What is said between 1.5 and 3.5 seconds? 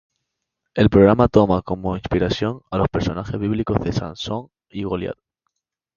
como inspiración a los personajes